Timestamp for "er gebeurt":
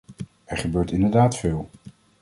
0.45-0.91